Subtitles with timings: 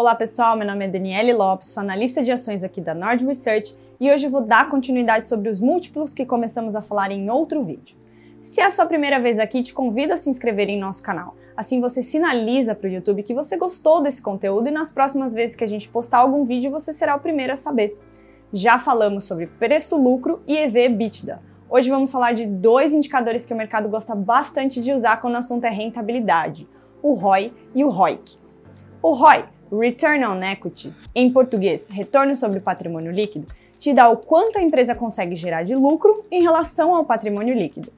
[0.00, 3.76] Olá pessoal, meu nome é Daniele Lopes, sou analista de ações aqui da Nord Research
[4.00, 7.98] e hoje vou dar continuidade sobre os múltiplos que começamos a falar em outro vídeo.
[8.40, 11.36] Se é a sua primeira vez aqui, te convido a se inscrever em nosso canal.
[11.54, 15.54] Assim você sinaliza para o YouTube que você gostou desse conteúdo e nas próximas vezes
[15.54, 17.94] que a gente postar algum vídeo você será o primeiro a saber.
[18.54, 21.42] Já falamos sobre preço-lucro e EV/EBITDA.
[21.68, 25.38] Hoje vamos falar de dois indicadores que o mercado gosta bastante de usar quando o
[25.38, 26.66] assunto é rentabilidade:
[27.02, 28.38] o ROI e o ROIC.
[29.02, 33.46] O ROI, Return on Equity, em português, retorno sobre patrimônio líquido,
[33.78, 37.92] te dá o quanto a empresa consegue gerar de lucro em relação ao patrimônio líquido.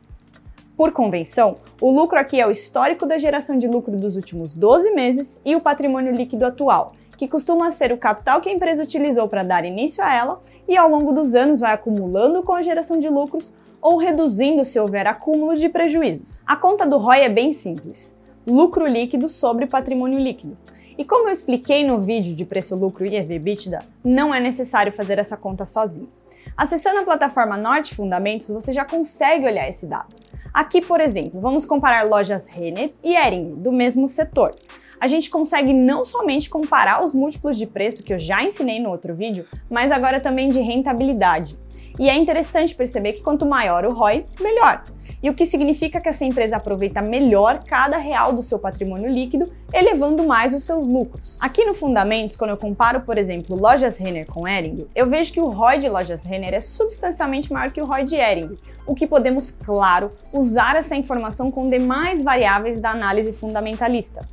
[0.76, 4.90] Por convenção, o lucro aqui é o histórico da geração de lucro dos últimos 12
[4.90, 9.26] meses e o patrimônio líquido atual, que costuma ser o capital que a empresa utilizou
[9.26, 12.98] para dar início a ela e ao longo dos anos vai acumulando com a geração
[12.98, 16.42] de lucros ou reduzindo se houver acúmulo de prejuízos.
[16.44, 20.56] A conta do ROI é bem simples: lucro líquido sobre patrimônio líquido.
[20.96, 25.36] E como eu expliquei no vídeo de preço-lucro e EV/EBITDA, não é necessário fazer essa
[25.36, 26.08] conta sozinho.
[26.56, 30.14] Acessando a plataforma Norte Fundamentos, você já consegue olhar esse dado.
[30.52, 34.54] Aqui, por exemplo, vamos comparar lojas Renner e Ering, do mesmo setor.
[35.02, 38.88] A gente consegue não somente comparar os múltiplos de preço que eu já ensinei no
[38.88, 41.58] outro vídeo, mas agora também de rentabilidade.
[41.98, 44.84] E é interessante perceber que quanto maior o ROI, melhor.
[45.20, 49.52] E o que significa que essa empresa aproveita melhor cada real do seu patrimônio líquido,
[49.74, 51.36] elevando mais os seus lucros.
[51.40, 55.40] Aqui no Fundamentos, quando eu comparo, por exemplo, Lojas Renner com Ering, eu vejo que
[55.40, 59.08] o ROI de Lojas Renner é substancialmente maior que o ROI de Ering, o que
[59.08, 64.24] podemos, claro, usar essa informação com demais variáveis da análise fundamentalista.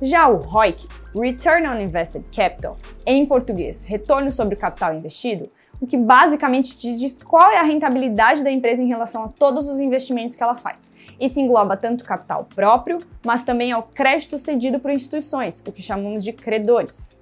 [0.00, 0.86] Já o ROIC,
[1.18, 5.48] Return on Invested Capital, em português, retorno sobre o capital investido,
[5.80, 9.66] o que basicamente te diz qual é a rentabilidade da empresa em relação a todos
[9.70, 10.92] os investimentos que ela faz.
[11.18, 15.80] Isso engloba tanto o capital próprio, mas também ao crédito cedido por instituições, o que
[15.80, 17.18] chamamos de credores.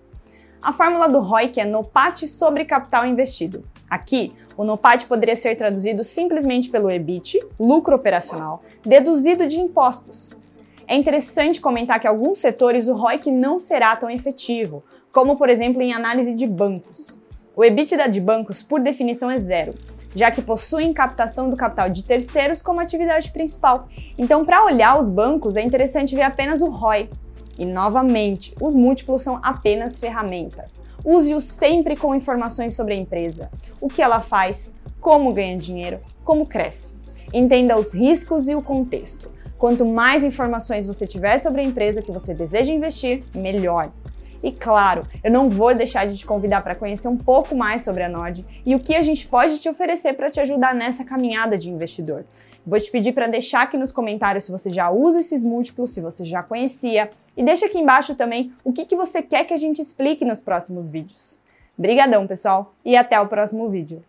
[0.61, 3.65] A fórmula do ROIC é NOPAT sobre capital investido.
[3.89, 10.35] Aqui, o NOPAT poderia ser traduzido simplesmente pelo EBIT, lucro operacional, deduzido de impostos.
[10.87, 15.81] É interessante comentar que alguns setores o ROIC não será tão efetivo, como por exemplo
[15.81, 17.19] em análise de bancos.
[17.57, 19.75] O EBITDA de bancos, por definição, é zero,
[20.15, 23.89] já que possuem captação do capital de terceiros como atividade principal.
[24.19, 27.09] Então, para olhar os bancos, é interessante ver apenas o ROI.
[27.59, 30.83] E novamente, os múltiplos são apenas ferramentas.
[31.05, 33.51] Use-os sempre com informações sobre a empresa,
[33.81, 36.95] o que ela faz, como ganha dinheiro, como cresce.
[37.33, 39.31] Entenda os riscos e o contexto.
[39.59, 43.91] Quanto mais informações você tiver sobre a empresa que você deseja investir, melhor.
[44.45, 48.03] E claro, eu não vou deixar de te convidar para conhecer um pouco mais sobre
[48.03, 51.57] a Nord e o que a gente pode te oferecer para te ajudar nessa caminhada
[51.57, 52.27] de investidor.
[52.67, 56.03] Vou te pedir para deixar aqui nos comentários se você já usa esses múltiplos, se
[56.03, 59.57] você já conhecia, e deixa aqui embaixo também o que, que você quer que a
[59.57, 61.41] gente explique nos próximos vídeos.
[61.77, 64.05] Brigadão, pessoal, e até o próximo vídeo.